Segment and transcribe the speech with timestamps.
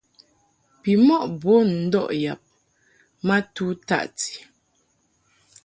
[0.81, 2.41] Bimɔʼ bun ndɔʼ yab
[3.25, 4.31] ma tu taʼti.